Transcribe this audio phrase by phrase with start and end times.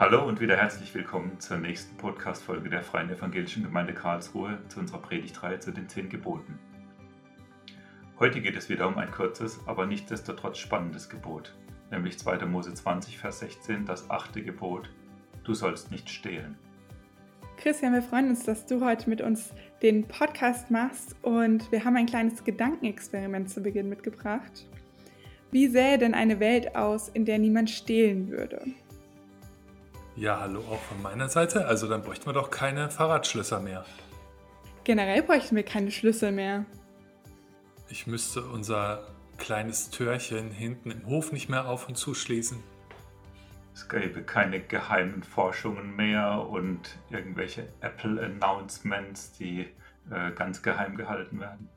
[0.00, 5.02] Hallo und wieder herzlich willkommen zur nächsten Podcast-Folge der Freien Evangelischen Gemeinde Karlsruhe zu unserer
[5.02, 6.58] Predigtreihe zu den zehn Geboten.
[8.18, 11.54] Heute geht es wieder um ein kurzes, aber nichtsdestotrotz spannendes Gebot,
[11.90, 12.46] nämlich 2.
[12.46, 14.88] Mose 20, Vers 16, das achte Gebot:
[15.44, 16.56] Du sollst nicht stehlen.
[17.58, 21.96] Christian, wir freuen uns, dass du heute mit uns den Podcast machst und wir haben
[21.96, 24.66] ein kleines Gedankenexperiment zu Beginn mitgebracht.
[25.50, 28.64] Wie sähe denn eine Welt aus, in der niemand stehlen würde?
[30.16, 31.66] Ja, hallo auch von meiner Seite.
[31.66, 33.84] Also dann bräuchten wir doch keine Fahrradschlösser mehr.
[34.84, 36.66] Generell bräuchten wir keine Schlüssel mehr.
[37.88, 39.06] Ich müsste unser
[39.38, 42.58] kleines Türchen hinten im Hof nicht mehr auf und zuschließen.
[43.74, 49.68] Es gäbe keine geheimen Forschungen mehr und irgendwelche Apple-Announcements, die
[50.10, 51.68] äh, ganz geheim gehalten werden.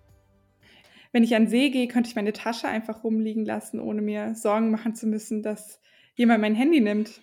[1.12, 4.72] Wenn ich an See gehe, könnte ich meine Tasche einfach rumliegen lassen, ohne mir Sorgen
[4.72, 5.80] machen zu müssen, dass
[6.16, 7.22] jemand mein Handy nimmt.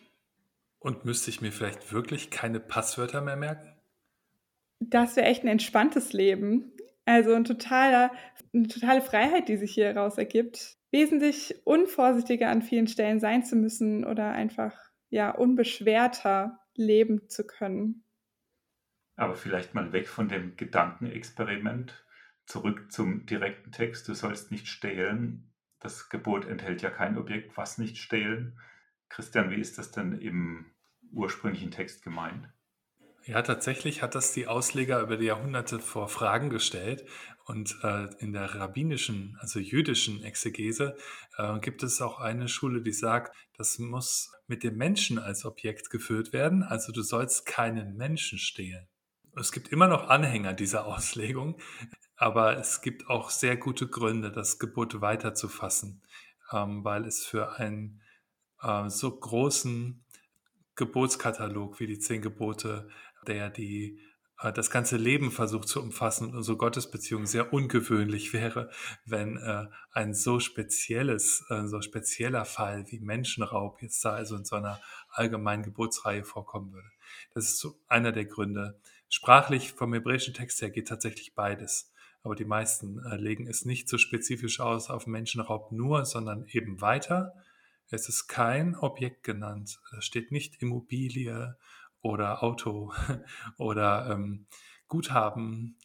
[0.81, 3.77] Und müsste ich mir vielleicht wirklich keine Passwörter mehr merken?
[4.81, 6.73] Das wäre echt ein entspanntes Leben.
[7.05, 8.11] Also ein totaler,
[8.55, 10.79] eine totale Freiheit, die sich hier heraus ergibt.
[10.91, 14.75] Wesentlich unvorsichtiger an vielen Stellen sein zu müssen oder einfach
[15.11, 18.05] ja unbeschwerter leben zu können.
[19.17, 22.07] Aber vielleicht mal weg von dem Gedankenexperiment,
[22.47, 24.09] zurück zum direkten Text.
[24.09, 25.53] Du sollst nicht stehlen.
[25.79, 28.59] Das Gebot enthält ja kein Objekt, was nicht stehlen.
[29.11, 30.67] Christian, wie ist das denn im
[31.13, 32.49] ursprünglichen Text gemeint?
[33.27, 37.05] Ja, tatsächlich hat das die Ausleger über die Jahrhunderte vor Fragen gestellt.
[37.45, 40.97] Und äh, in der rabbinischen, also jüdischen Exegese
[41.37, 45.91] äh, gibt es auch eine Schule, die sagt, das muss mit dem Menschen als Objekt
[45.91, 46.63] geführt werden.
[46.63, 48.89] Also du sollst keinen Menschen stehlen.
[49.37, 51.61] Es gibt immer noch Anhänger dieser Auslegung,
[52.17, 56.03] aber es gibt auch sehr gute Gründe, das Gebot weiterzufassen,
[56.53, 58.01] ähm, weil es für einen
[58.63, 60.05] äh, so großen
[60.75, 62.89] Gebotskatalog wie die zehn Gebote,
[63.27, 64.01] der die
[64.41, 68.71] äh, das ganze Leben versucht zu umfassen und unsere Gottesbeziehung sehr ungewöhnlich wäre,
[69.05, 74.45] wenn äh, ein so spezielles, äh, so spezieller Fall wie Menschenraub jetzt da also in
[74.45, 74.81] so einer
[75.11, 76.89] allgemeinen Gebotsreihe vorkommen würde.
[77.35, 78.81] Das ist so einer der Gründe.
[79.09, 81.93] Sprachlich vom hebräischen Text her geht tatsächlich beides.
[82.23, 86.81] Aber die meisten äh, legen es nicht so spezifisch aus auf Menschenraub nur, sondern eben
[86.81, 87.35] weiter
[87.91, 89.81] es ist kein Objekt genannt.
[89.97, 91.57] Es steht nicht Immobilie
[92.01, 92.93] oder Auto
[93.59, 94.47] oder ähm,
[94.89, 95.77] Guthaben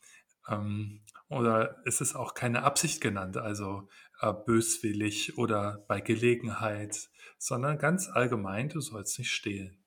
[0.47, 3.89] ähm, oder es ist auch keine Absicht genannt, also
[4.21, 9.77] äh, böswillig oder bei Gelegenheit, sondern ganz allgemein, du sollst nicht stehlen.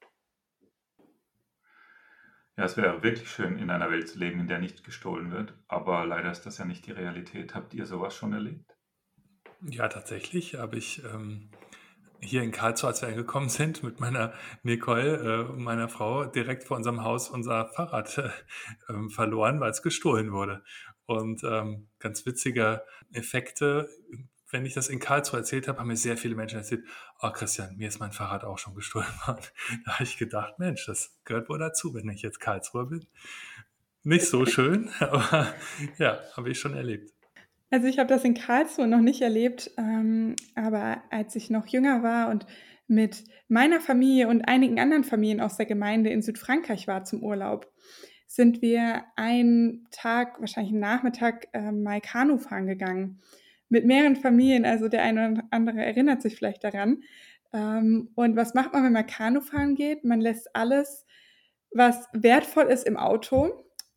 [2.56, 5.54] Ja, es wäre wirklich schön, in einer Welt zu leben, in der nicht gestohlen wird,
[5.68, 7.54] aber leider ist das ja nicht die Realität.
[7.54, 8.76] Habt ihr sowas schon erlebt?
[9.62, 11.50] Ja, tatsächlich habe ich ähm,
[12.20, 16.76] hier in Karlsruhe, als wir angekommen sind, mit meiner Nicole äh, meiner Frau direkt vor
[16.76, 18.30] unserem Haus unser Fahrrad äh,
[18.88, 20.62] ähm, verloren, weil es gestohlen wurde.
[21.06, 23.88] Und ähm, ganz witzige Effekte.
[24.50, 26.84] Wenn ich das in Karlsruhe erzählt habe, haben mir sehr viele Menschen erzählt,
[27.20, 29.44] oh Christian, mir ist mein Fahrrad auch schon gestohlen worden.
[29.84, 33.06] Da habe ich gedacht, Mensch, das gehört wohl dazu, wenn ich jetzt Karlsruhe bin.
[34.02, 35.54] Nicht so schön, aber
[35.98, 37.12] ja, habe ich schon erlebt.
[37.70, 42.02] Also ich habe das in Karlsruhe noch nicht erlebt, ähm, aber als ich noch jünger
[42.02, 42.46] war und
[42.86, 47.70] mit meiner Familie und einigen anderen Familien aus der Gemeinde in Südfrankreich war zum Urlaub,
[48.26, 53.20] sind wir einen Tag, wahrscheinlich einen Nachmittag, äh, mal Kanu fahren gegangen.
[53.68, 57.02] Mit mehreren Familien, also der eine oder andere erinnert sich vielleicht daran.
[57.52, 60.04] Ähm, und was macht man, wenn man Kanu fahren geht?
[60.04, 61.04] Man lässt alles,
[61.70, 63.50] was wertvoll ist, im Auto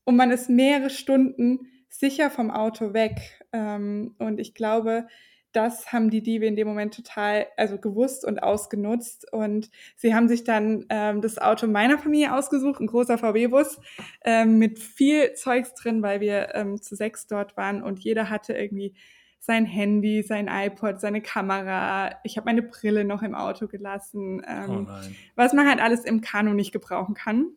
[0.03, 1.59] und man ist mehrere Stunden
[1.91, 5.07] sicher vom Auto weg ähm, und ich glaube,
[5.51, 9.31] das haben die Diebe in dem Moment total, also gewusst und ausgenutzt.
[9.33, 13.79] Und sie haben sich dann ähm, das Auto meiner Familie ausgesucht, ein großer VW-Bus
[14.23, 18.53] ähm, mit viel Zeugs drin, weil wir ähm, zu sechs dort waren und jeder hatte
[18.53, 18.93] irgendwie
[19.39, 22.11] sein Handy, sein iPod, seine Kamera.
[22.23, 26.21] Ich habe meine Brille noch im Auto gelassen, ähm, oh was man halt alles im
[26.21, 27.47] Kanu nicht gebrauchen kann.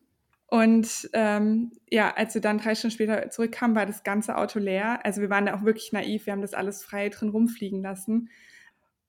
[0.55, 5.05] Und ähm, ja, als wir dann drei Stunden später zurückkamen, war das ganze Auto leer.
[5.05, 8.31] Also wir waren da auch wirklich naiv, wir haben das alles frei drin rumfliegen lassen.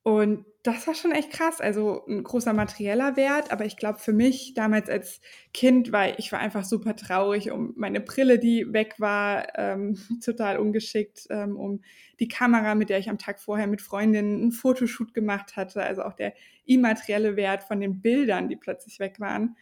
[0.02, 1.60] Und das war schon echt krass.
[1.60, 5.20] Also ein großer materieller Wert, aber ich glaube für mich damals als
[5.54, 10.58] Kind war ich war einfach super traurig um meine Brille, die weg war, ähm, total
[10.58, 11.80] ungeschickt, ähm, um
[12.18, 15.84] die Kamera, mit der ich am Tag vorher mit Freundinnen einen Fotoshoot gemacht hatte.
[15.84, 16.34] Also auch der
[16.64, 19.54] immaterielle Wert von den Bildern, die plötzlich weg waren.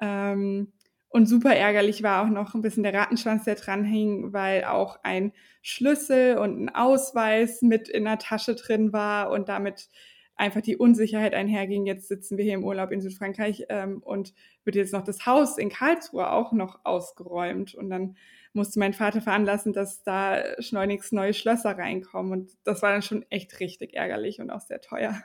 [0.00, 0.72] Ähm,
[1.14, 4.98] und super ärgerlich war auch noch ein bisschen der Rattenschwanz, der dran hing, weil auch
[5.04, 5.32] ein
[5.62, 9.90] Schlüssel und ein Ausweis mit in der Tasche drin war und damit
[10.34, 11.86] einfach die Unsicherheit einherging.
[11.86, 14.34] Jetzt sitzen wir hier im Urlaub in Südfrankreich ähm, und
[14.64, 17.76] wird jetzt noch das Haus in Karlsruhe auch noch ausgeräumt.
[17.76, 18.16] Und dann
[18.52, 22.32] musste mein Vater veranlassen, dass da schleunigst neue Schlösser reinkommen.
[22.32, 25.22] Und das war dann schon echt richtig ärgerlich und auch sehr teuer.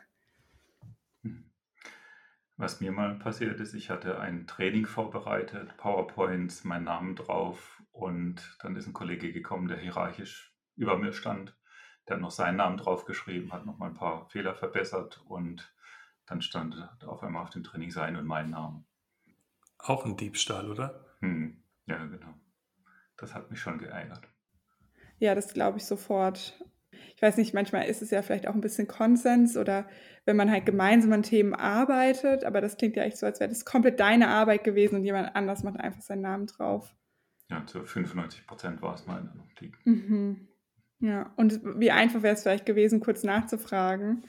[2.60, 8.58] Was mir mal passiert ist, ich hatte ein Training vorbereitet, PowerPoints, mein Namen drauf und
[8.60, 11.58] dann ist ein Kollege gekommen, der hierarchisch über mir stand.
[12.06, 15.74] Der hat noch seinen Namen draufgeschrieben, hat noch mal ein paar Fehler verbessert und
[16.26, 16.76] dann stand
[17.08, 18.84] auf einmal auf dem Training sein und mein Name.
[19.78, 21.16] Auch ein Diebstahl, oder?
[21.22, 22.34] Hm, ja, genau.
[23.16, 24.28] Das hat mich schon geärgert.
[25.18, 26.62] Ja, das glaube ich sofort
[27.16, 29.88] ich weiß nicht, manchmal ist es ja vielleicht auch ein bisschen Konsens oder
[30.26, 33.50] wenn man halt gemeinsam an Themen arbeitet, aber das klingt ja echt so, als wäre
[33.50, 36.96] das komplett deine Arbeit gewesen und jemand anders macht einfach seinen Namen drauf.
[37.50, 39.78] Ja, zu 95 Prozent war es meine Optik.
[39.86, 40.48] Mhm.
[41.00, 44.24] Ja, und wie einfach wäre es vielleicht gewesen, kurz nachzufragen.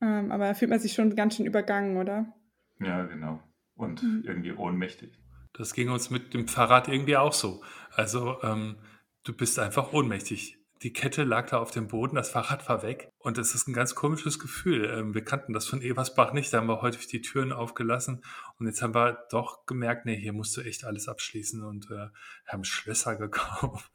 [0.00, 2.32] Ähm, aber da fühlt man sich schon ganz schön übergangen, oder?
[2.80, 3.40] Ja, genau.
[3.74, 4.22] Und mhm.
[4.24, 5.18] irgendwie ohnmächtig.
[5.52, 7.62] Das ging uns mit dem Fahrrad irgendwie auch so.
[7.92, 8.76] Also ähm,
[9.22, 13.10] du bist einfach ohnmächtig die Kette lag da auf dem Boden, das Fahrrad war weg.
[13.18, 14.84] Und es ist ein ganz komisches Gefühl.
[14.84, 18.22] Ähm, wir kannten das von Eversbach nicht, da haben wir häufig die Türen aufgelassen.
[18.58, 22.08] Und jetzt haben wir doch gemerkt, nee, hier musst du echt alles abschließen und äh,
[22.46, 23.90] haben Schlösser gekauft.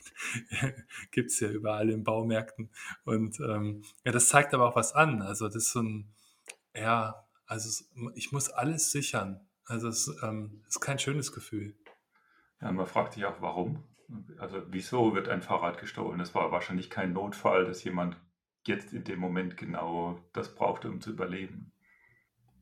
[1.12, 2.72] Gibt es ja überall in Baumärkten.
[3.06, 5.22] Und ähm, ja, das zeigt aber auch was an.
[5.22, 6.12] Also das ist so ein,
[6.74, 7.86] ja, also
[8.16, 9.48] ich muss alles sichern.
[9.66, 11.76] Also es ähm, ist kein schönes Gefühl.
[12.62, 13.84] Ja, man fragt sich auch, warum.
[14.38, 16.20] Also wieso wird ein Fahrrad gestohlen?
[16.20, 18.18] Es war wahrscheinlich kein Notfall, dass jemand
[18.66, 21.72] jetzt in dem Moment genau das brauchte, um zu überleben.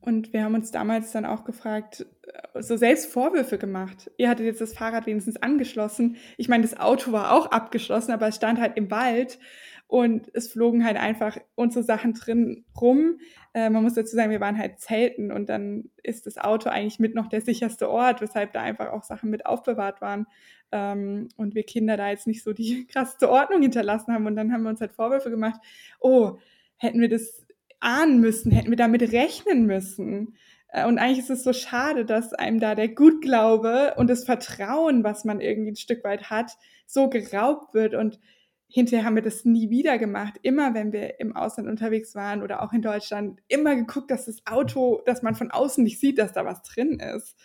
[0.00, 4.10] Und wir haben uns damals dann auch gefragt, äh, so selbst Vorwürfe gemacht.
[4.16, 6.16] Ihr hattet jetzt das Fahrrad wenigstens angeschlossen.
[6.36, 9.38] Ich meine, das Auto war auch abgeschlossen, aber es stand halt im Wald
[9.88, 13.18] und es flogen halt einfach unsere Sachen drin rum.
[13.54, 16.98] Äh, man muss dazu sagen, wir waren halt Zelten und dann ist das Auto eigentlich
[16.98, 20.26] mit noch der sicherste Ort, weshalb da einfach auch Sachen mit aufbewahrt waren
[20.72, 24.26] ähm, und wir Kinder da jetzt nicht so die krasseste Ordnung hinterlassen haben.
[24.26, 25.58] Und dann haben wir uns halt Vorwürfe gemacht,
[26.00, 26.38] oh,
[26.76, 27.46] hätten wir das
[27.80, 30.36] ahnen müssen, hätten wir damit rechnen müssen.
[30.68, 35.02] Äh, und eigentlich ist es so schade, dass einem da der Gutglaube und das Vertrauen,
[35.02, 38.20] was man irgendwie ein Stück weit hat, so geraubt wird und
[38.68, 40.38] hinterher haben wir das nie wieder gemacht.
[40.42, 44.46] Immer wenn wir im Ausland unterwegs waren oder auch in Deutschland, immer geguckt, dass das
[44.46, 47.36] Auto, dass man von außen nicht sieht, dass da was drin ist.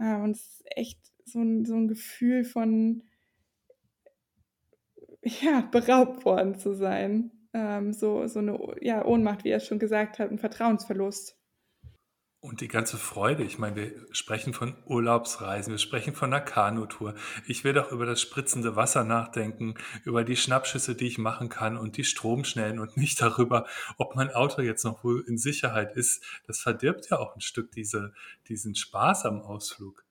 [0.00, 3.02] Äh, und es ist echt so ein, so ein Gefühl von,
[5.22, 7.30] ja, beraubt worden zu sein.
[7.52, 11.37] Ähm, so, so eine ja, Ohnmacht, wie er schon gesagt hat, ein Vertrauensverlust.
[12.40, 17.16] Und die ganze Freude, ich meine, wir sprechen von Urlaubsreisen, wir sprechen von einer Kanutour.
[17.48, 19.74] Ich will doch über das spritzende Wasser nachdenken,
[20.04, 24.30] über die Schnappschüsse, die ich machen kann und die Stromschnellen und nicht darüber, ob mein
[24.30, 26.24] Auto jetzt noch wohl in Sicherheit ist.
[26.46, 28.12] Das verdirbt ja auch ein Stück diese,
[28.48, 30.04] diesen Spaß am Ausflug.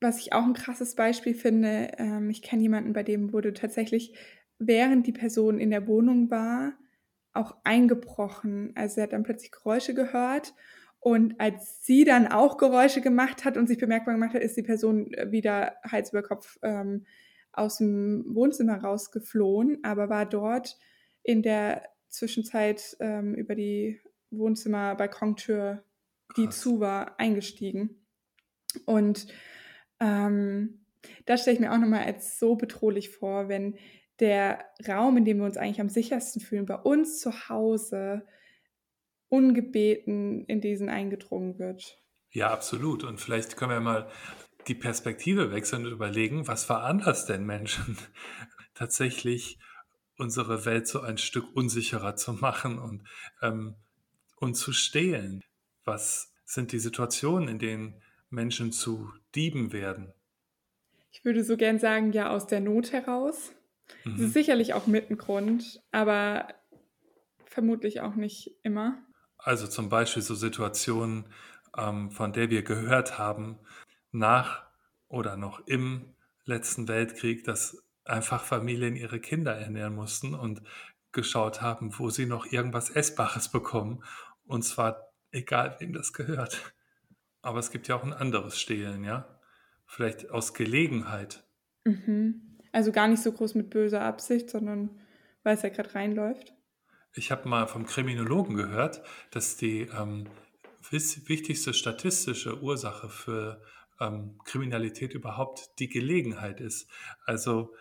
[0.00, 4.14] Was ich auch ein krasses Beispiel finde, ähm, ich kenne jemanden, bei dem wurde tatsächlich,
[4.58, 6.72] während die Person in der Wohnung war,
[7.34, 8.72] auch eingebrochen.
[8.76, 10.54] Also er hat dann plötzlich Geräusche gehört
[11.02, 14.62] und als sie dann auch Geräusche gemacht hat und sich bemerkbar gemacht hat, ist die
[14.62, 17.06] Person äh, wieder Hals über Kopf ähm,
[17.52, 20.78] aus dem Wohnzimmer rausgeflohen, aber war dort
[21.24, 25.82] in der Zwischenzeit ähm, über die Wohnzimmer-Balkontür,
[26.36, 28.06] die zu war, eingestiegen.
[28.86, 29.26] Und
[29.98, 30.86] ähm,
[31.26, 33.76] das stelle ich mir auch nochmal als so bedrohlich vor, wenn
[34.20, 38.24] der Raum, in dem wir uns eigentlich am sichersten fühlen, bei uns zu Hause,
[39.32, 41.98] ungebeten in diesen eingedrungen wird.
[42.32, 43.02] Ja, absolut.
[43.02, 44.10] Und vielleicht können wir mal
[44.68, 47.96] die Perspektive wechseln und überlegen, was veranlasst denn Menschen
[48.74, 49.58] tatsächlich
[50.18, 53.08] unsere Welt so ein Stück unsicherer zu machen und,
[53.40, 53.76] ähm,
[54.36, 55.42] und zu stehlen?
[55.84, 60.12] Was sind die Situationen, in denen Menschen zu Dieben werden?
[61.10, 63.52] Ich würde so gern sagen, ja, aus der Not heraus.
[64.04, 64.10] Mhm.
[64.12, 66.48] Das ist sicherlich auch mit ein Grund, aber
[67.46, 69.02] vermutlich auch nicht immer.
[69.42, 71.26] Also zum Beispiel so Situationen,
[71.76, 73.58] ähm, von der wir gehört haben,
[74.10, 74.64] nach
[75.08, 80.62] oder noch im letzten Weltkrieg, dass einfach Familien ihre Kinder ernähren mussten und
[81.12, 84.02] geschaut haben, wo sie noch irgendwas Essbares bekommen.
[84.44, 86.72] Und zwar egal, wem das gehört.
[87.42, 89.40] Aber es gibt ja auch ein anderes Stehlen, ja?
[89.86, 91.44] Vielleicht aus Gelegenheit.
[91.84, 92.58] Mhm.
[92.72, 94.90] Also gar nicht so groß mit böser Absicht, sondern
[95.42, 96.54] weil es ja gerade reinläuft.
[97.14, 100.26] Ich habe mal vom Kriminologen gehört, dass die ähm,
[100.90, 103.60] wichtigste statistische Ursache für
[104.00, 106.88] ähm, Kriminalität überhaupt die Gelegenheit ist.
[107.26, 107.74] Also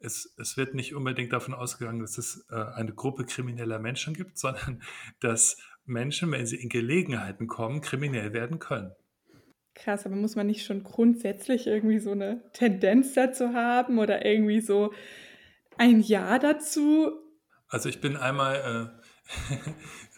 [0.00, 4.36] es, es wird nicht unbedingt davon ausgegangen, dass es äh, eine Gruppe krimineller Menschen gibt,
[4.38, 4.82] sondern
[5.20, 8.92] dass Menschen, wenn sie in Gelegenheiten kommen, kriminell werden können.
[9.74, 14.60] Krass, aber muss man nicht schon grundsätzlich irgendwie so eine Tendenz dazu haben oder irgendwie
[14.60, 14.92] so
[15.78, 17.12] ein Ja dazu?
[17.72, 18.92] Also ich bin einmal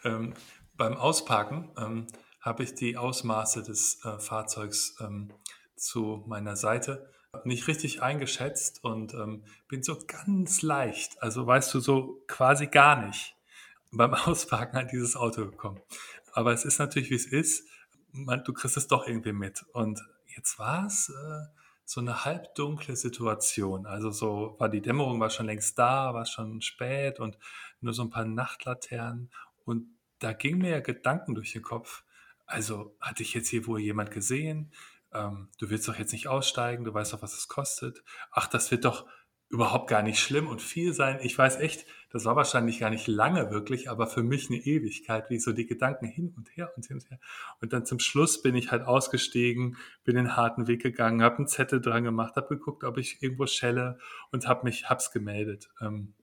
[0.05, 0.35] äh, ähm,
[0.77, 2.09] beim Ausparken ähm,
[2.41, 5.33] habe ich die Ausmaße des äh, Fahrzeugs ähm,
[5.77, 7.09] zu meiner Seite
[7.45, 13.07] nicht richtig eingeschätzt und ähm, bin so ganz leicht, also weißt du, so quasi gar
[13.07, 13.37] nicht
[13.93, 15.81] beim Ausparken an dieses Auto gekommen.
[16.33, 17.69] Aber es ist natürlich, wie es ist.
[18.11, 19.65] Man, du kriegst es doch irgendwie mit.
[19.73, 23.87] Und jetzt war es äh, so eine halbdunkle Situation.
[23.87, 27.39] Also so war die Dämmerung war schon längst da, war schon spät und
[27.81, 29.31] nur so ein paar Nachtlaternen.
[29.65, 29.87] Und
[30.19, 32.05] da ging mir ja Gedanken durch den Kopf.
[32.47, 34.73] Also hatte ich jetzt hier wohl jemand gesehen?
[35.15, 38.03] ähm, du willst doch jetzt nicht aussteigen, du weißt doch, was es kostet.
[38.31, 39.07] Ach, das wird doch
[39.55, 41.21] überhaupt gar nicht schlimm und viel sein.
[41.23, 45.31] Ich weiß echt, das war wahrscheinlich gar nicht lange wirklich, aber für mich eine Ewigkeit,
[45.31, 47.21] wie so die Gedanken hin und her und hin und her.
[47.61, 51.47] Und dann zum Schluss bin ich halt ausgestiegen, bin den harten Weg gegangen, habe einen
[51.47, 53.99] Zettel dran gemacht, habe geguckt, ob ich irgendwo schelle
[54.33, 55.71] und habe mich, hab's gemeldet.
[55.81, 56.15] Ähm,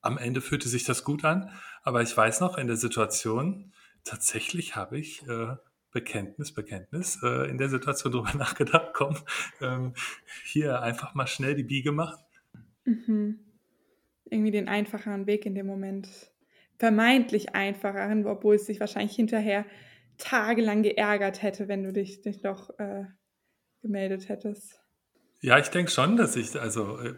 [0.00, 1.50] am Ende fühlte sich das gut an,
[1.82, 3.72] aber ich weiß noch in der Situation,
[4.04, 5.56] tatsächlich habe ich äh,
[5.90, 9.16] Bekenntnis, Bekenntnis, äh, in der Situation drüber nachgedacht, komm,
[9.60, 9.94] ähm,
[10.44, 12.18] hier einfach mal schnell die Biege machen.
[12.86, 13.38] Mhm.
[14.24, 16.08] Irgendwie den einfacheren Weg in dem Moment.
[16.78, 19.66] Vermeintlich einfacheren, obwohl es sich wahrscheinlich hinterher
[20.18, 23.04] tagelang geärgert hätte, wenn du dich, dich doch äh,
[23.82, 24.80] gemeldet hättest.
[25.42, 27.14] Ja, ich denke schon, dass ich, also äh,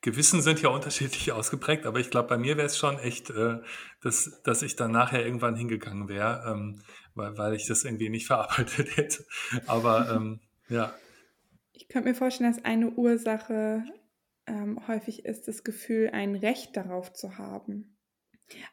[0.00, 3.58] Gewissen sind ja unterschiedlich ausgeprägt, aber ich glaube, bei mir wäre es schon echt, äh,
[4.00, 6.50] dass, dass ich dann nachher irgendwann hingegangen wäre.
[6.50, 6.80] Ähm,
[7.14, 9.24] weil, weil ich das irgendwie nicht verarbeitet hätte.
[9.66, 10.94] Aber ähm, ja.
[11.72, 13.84] Ich könnte mir vorstellen, dass eine Ursache
[14.50, 17.96] ähm, häufig ist das Gefühl, ein Recht darauf zu haben.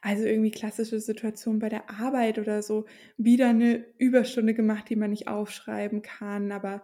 [0.02, 5.12] Also irgendwie klassische Situation bei der Arbeit oder so, wieder eine Überstunde gemacht, die man
[5.12, 6.82] nicht aufschreiben kann, aber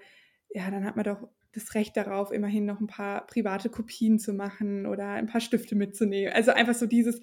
[0.50, 4.34] ja, dann hat man doch das Recht darauf, immerhin noch ein paar private Kopien zu
[4.34, 6.34] machen oder ein paar Stifte mitzunehmen.
[6.34, 7.22] Also einfach so dieses,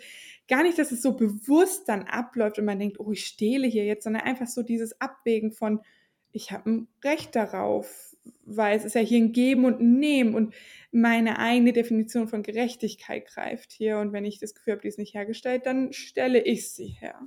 [0.48, 3.84] gar nicht, dass es so bewusst dann abläuft und man denkt, oh, ich stehle hier
[3.84, 5.80] jetzt, sondern einfach so dieses Abwägen von,
[6.32, 8.09] ich habe ein Recht darauf,
[8.44, 10.54] weil es ist ja hier ein Geben und ein Nehmen und
[10.92, 14.98] meine eigene Definition von Gerechtigkeit greift hier und wenn ich das Gefühl habe, die ist
[14.98, 17.20] nicht hergestellt, dann stelle ich sie her.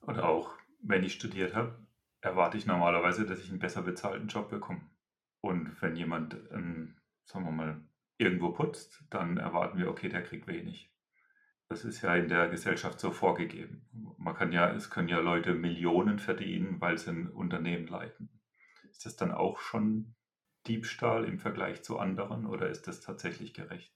[0.00, 1.78] Und auch, wenn ich studiert habe,
[2.20, 4.82] erwarte ich normalerweise, dass ich einen besser bezahlten Job bekomme.
[5.40, 7.80] Und wenn jemand, ähm, sagen wir mal,
[8.18, 10.90] irgendwo putzt, dann erwarten wir, okay, der kriegt wenig.
[11.68, 13.86] Das ist ja in der Gesellschaft so vorgegeben.
[14.18, 18.28] Man kann ja, es können ja Leute Millionen verdienen, weil sie ein Unternehmen leiten.
[18.90, 20.14] Ist das dann auch schon
[20.66, 23.92] Diebstahl im Vergleich zu anderen oder ist das tatsächlich gerecht?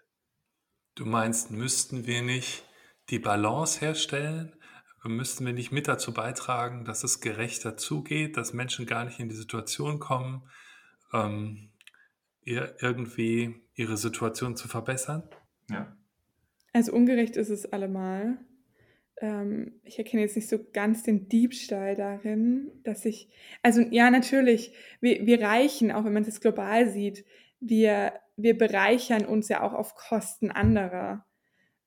[0.95, 2.65] Du meinst, müssten wir nicht
[3.11, 4.57] die Balance herstellen?
[5.03, 9.29] Müssten wir nicht mit dazu beitragen, dass es gerechter zugeht, dass Menschen gar nicht in
[9.29, 10.49] die Situation kommen,
[11.13, 11.73] ähm,
[12.41, 15.29] irgendwie ihre Situation zu verbessern?
[15.69, 15.95] Ja.
[16.73, 18.39] Also ungerecht ist es allemal.
[19.21, 23.29] Ähm, ich erkenne jetzt nicht so ganz den Diebstahl darin, dass ich,
[23.63, 27.25] also ja, natürlich, wir, wir reichen, auch wenn man es global sieht,
[27.61, 31.25] wir, wir bereichern uns ja auch auf Kosten anderer.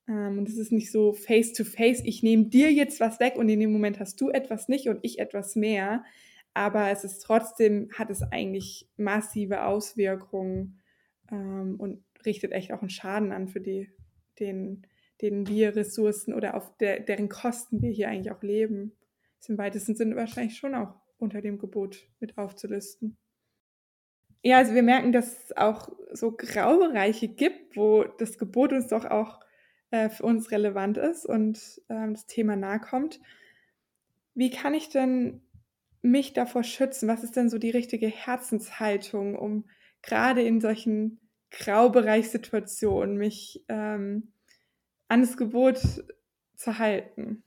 [0.08, 3.36] Ähm, und es ist nicht so face to face, ich nehme dir jetzt was weg
[3.36, 6.04] und in dem Moment hast du etwas nicht und ich etwas mehr,
[6.54, 10.80] aber es ist trotzdem, hat es eigentlich massive Auswirkungen
[11.32, 13.92] ähm, und richtet echt auch einen Schaden an für die,
[14.40, 14.88] den,
[15.22, 18.94] den wir Ressourcen oder auf der, deren Kosten wir hier eigentlich auch leben.
[19.40, 23.18] Ist im weitesten Sinne wahrscheinlich schon auch unter dem Gebot mit aufzulisten.
[24.44, 29.06] Ja, also wir merken, dass es auch so Graubereiche gibt, wo das Gebot uns doch
[29.06, 29.40] auch
[29.92, 33.20] äh, für uns relevant ist und ähm, das Thema nahe kommt.
[34.36, 35.42] Wie kann ich denn
[36.02, 37.08] mich davor schützen?
[37.08, 39.66] Was ist denn so die richtige Herzenshaltung, um
[40.02, 41.20] gerade in solchen
[41.52, 44.32] Graubereichssituationen mich ähm,
[45.08, 45.80] an das Gebot
[46.56, 47.44] zu halten?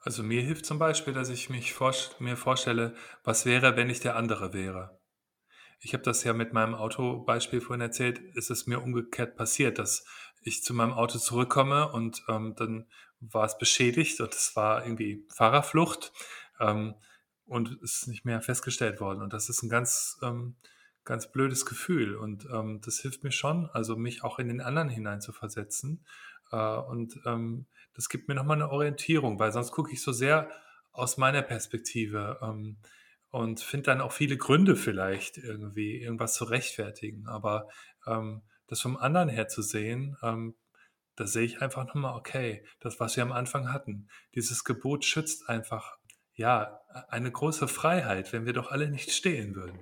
[0.00, 4.00] Also mir hilft zum Beispiel, dass ich mich vor, mir vorstelle, was wäre, wenn ich
[4.00, 4.98] der andere wäre.
[5.80, 10.04] Ich habe das ja mit meinem Autobeispiel vorhin erzählt, ist es mir umgekehrt passiert, dass
[10.42, 12.86] ich zu meinem Auto zurückkomme und ähm, dann
[13.20, 16.12] war es beschädigt und es war irgendwie Fahrerflucht.
[16.58, 16.94] Ähm,
[17.52, 19.20] und ist nicht mehr festgestellt worden.
[19.20, 20.56] Und das ist ein ganz, ähm,
[21.04, 22.16] ganz blödes Gefühl.
[22.16, 26.04] Und ähm, das hilft mir schon, also mich auch in den anderen hineinzuversetzen.
[26.52, 30.50] Äh, und ähm, das gibt mir nochmal eine Orientierung, weil sonst gucke ich so sehr
[30.92, 32.76] aus meiner Perspektive ähm,
[33.30, 37.26] und finde dann auch viele Gründe vielleicht irgendwie, irgendwas zu rechtfertigen.
[37.26, 37.68] Aber
[38.06, 40.54] ähm, das vom anderen her zu sehen, ähm,
[41.16, 45.48] da sehe ich einfach nochmal, okay, das, was wir am Anfang hatten, dieses Gebot schützt
[45.48, 45.98] einfach,
[46.34, 49.78] ja, eine große Freiheit, wenn wir doch alle nicht stehlen würden.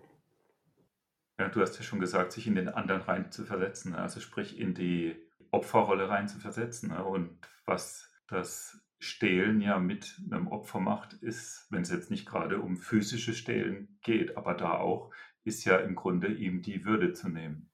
[1.38, 4.58] Ja, du hast ja schon gesagt, sich in den anderen rein zu versetzen, also sprich
[4.58, 5.16] in die
[5.50, 6.90] Opferrolle rein zu versetzen.
[6.90, 7.04] Ne?
[7.04, 12.60] Und was das Stehlen ja mit einem Opfer macht, ist, wenn es jetzt nicht gerade
[12.60, 15.10] um physisches Stehlen geht, aber da auch,
[15.42, 17.70] ist ja im Grunde ihm die Würde zu nehmen.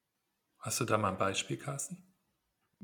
[0.61, 2.15] Hast du da mal ein Beispiel, Carsten?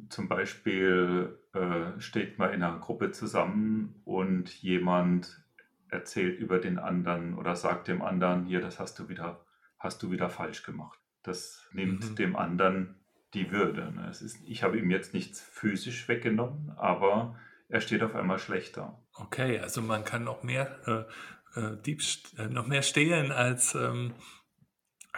[0.09, 5.45] Zum Beispiel äh, steht man in einer Gruppe zusammen und jemand
[5.89, 9.45] erzählt über den anderen oder sagt dem anderen, hier, das hast du wieder,
[9.79, 10.99] hast du wieder falsch gemacht.
[11.23, 12.17] Das nimmt mhm.
[12.17, 13.02] dem anderen
[13.35, 13.93] die Würde.
[13.93, 14.09] Ne?
[14.11, 19.03] Es ist, ich habe ihm jetzt nichts physisch weggenommen, aber er steht auf einmal schlechter.
[19.15, 21.09] Okay, also man kann noch mehr,
[21.57, 21.97] äh, äh,
[22.39, 24.15] äh, noch mehr stehlen als ähm,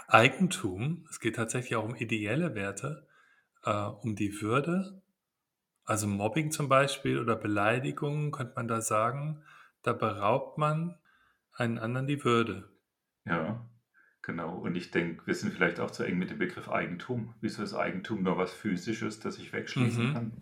[0.07, 1.07] Eigentum.
[1.11, 3.07] Es geht tatsächlich auch um ideelle Werte
[3.65, 5.03] äh, um die Würde.
[5.85, 9.43] Also Mobbing zum Beispiel oder Beleidigungen, könnte man da sagen,
[9.83, 10.97] da beraubt man
[11.53, 12.71] einen anderen die Würde.
[13.27, 13.69] Ja,
[14.25, 14.57] genau.
[14.57, 17.35] Und ich denke, wir sind vielleicht auch zu eng mit dem Begriff Eigentum.
[17.41, 20.13] Wieso ist Eigentum nur was Physisches, das ich wegschließen mhm.
[20.13, 20.33] kann?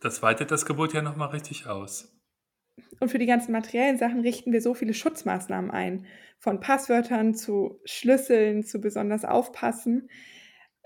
[0.00, 2.12] Das weitet das Gebot ja nochmal richtig aus.
[3.00, 6.06] Und für die ganzen materiellen Sachen richten wir so viele Schutzmaßnahmen ein.
[6.38, 10.10] Von Passwörtern zu Schlüsseln zu besonders aufpassen.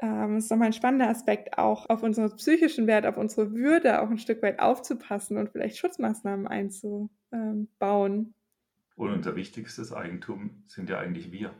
[0.01, 4.11] Ähm, ist nochmal ein spannender Aspekt, auch auf unseren psychischen Wert, auf unsere Würde auch
[4.11, 8.35] ein Stück weit aufzupassen und vielleicht Schutzmaßnahmen einzubauen.
[8.95, 11.53] Und unser wichtigstes Eigentum sind ja eigentlich wir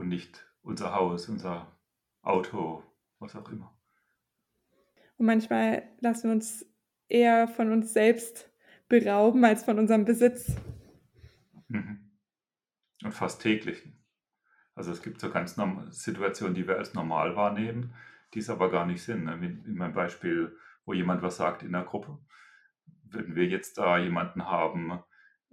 [0.00, 1.70] und nicht unser Haus, unser
[2.22, 2.82] Auto,
[3.18, 3.78] was auch immer.
[5.18, 6.66] Und manchmal lassen wir uns
[7.08, 8.50] eher von uns selbst
[8.88, 10.56] berauben als von unserem Besitz.
[11.68, 12.10] Mhm.
[13.04, 13.86] Und fast täglich.
[14.74, 15.56] Also es gibt so ganz
[15.90, 17.94] Situationen, die wir als normal wahrnehmen,
[18.32, 19.24] die es aber gar nicht sind.
[19.24, 19.34] Ne?
[19.34, 22.18] In meinem Beispiel, wo jemand was sagt in der Gruppe,
[23.04, 25.02] würden wir jetzt da jemanden haben,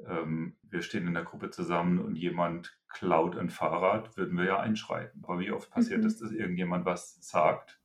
[0.06, 4.60] ähm, wir stehen in der Gruppe zusammen und jemand klaut ein Fahrrad, würden wir ja
[4.60, 5.24] einschreiten.
[5.24, 6.24] Aber wie oft passiert es, mhm.
[6.24, 7.80] dass irgendjemand was sagt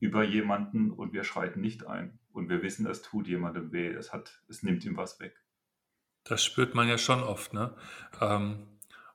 [0.00, 2.18] über jemanden und wir schreiten nicht ein.
[2.32, 5.36] Und wir wissen, es tut jemandem weh, es, hat, es nimmt ihm was weg.
[6.24, 7.52] Das spürt man ja schon oft.
[7.52, 7.76] Ne?
[8.20, 8.66] Ähm,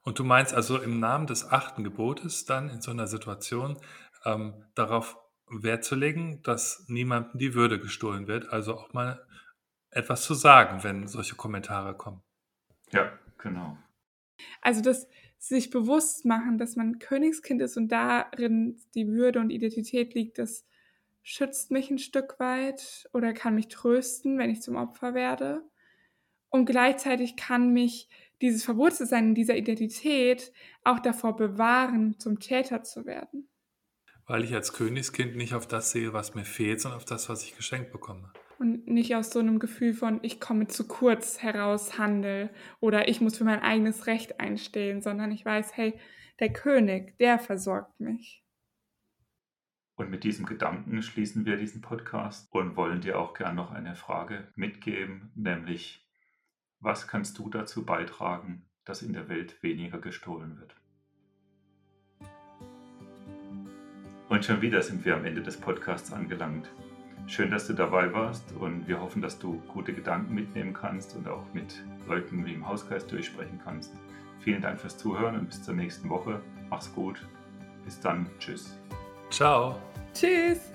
[0.04, 3.78] und du meinst also im Namen des achten Gebotes dann in so einer Situation
[4.24, 5.18] ähm, darauf
[5.50, 9.26] Wert zu legen, dass niemandem die Würde gestohlen wird, also auch mal
[9.90, 12.22] etwas zu sagen, wenn solche Kommentare kommen.
[12.92, 13.78] Ja, genau.
[14.62, 15.08] Also das
[15.40, 20.66] sich bewusst machen, dass man Königskind ist und darin die Würde und Identität liegt, das
[21.22, 25.62] schützt mich ein Stück weit oder kann mich trösten, wenn ich zum Opfer werde.
[26.50, 28.08] Und gleichzeitig kann mich
[28.42, 33.50] dieses Verwurzeltsein in dieser Identität auch davor bewahren, zum Täter zu werden.
[34.26, 37.44] Weil ich als Königskind nicht auf das sehe, was mir fehlt, sondern auf das, was
[37.44, 38.32] ich geschenkt bekomme.
[38.60, 43.22] Und nicht aus so einem Gefühl von, ich komme zu kurz heraus handel oder ich
[43.22, 46.00] muss für mein eigenes Recht einstehen, sondern ich weiß, hey,
[46.40, 48.44] der König, der versorgt mich.
[49.96, 53.96] Und mit diesem Gedanken schließen wir diesen Podcast und wollen dir auch gern noch eine
[53.96, 56.08] Frage mitgeben, nämlich
[56.80, 60.76] was kannst du dazu beitragen, dass in der Welt weniger gestohlen wird?
[64.30, 66.70] Und schon wieder sind wir am Ende des Podcasts angelangt.
[67.28, 71.28] Schön, dass du dabei warst und wir hoffen, dass du gute Gedanken mitnehmen kannst und
[71.28, 73.94] auch mit Leuten wie im Hausgeist durchsprechen kannst.
[74.40, 76.42] Vielen Dank fürs Zuhören und bis zur nächsten Woche.
[76.70, 77.28] Mach's gut.
[77.84, 78.30] Bis dann.
[78.40, 78.80] Tschüss.
[79.30, 79.76] Ciao.
[80.14, 80.72] Tschüss.